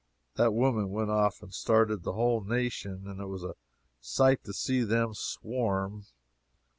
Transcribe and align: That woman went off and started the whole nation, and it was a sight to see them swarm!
That 0.33 0.55
woman 0.55 0.89
went 0.89 1.11
off 1.11 1.43
and 1.43 1.53
started 1.53 2.01
the 2.01 2.13
whole 2.13 2.43
nation, 2.43 3.03
and 3.05 3.21
it 3.21 3.27
was 3.27 3.43
a 3.43 3.53
sight 3.99 4.43
to 4.45 4.51
see 4.51 4.81
them 4.81 5.13
swarm! 5.13 6.05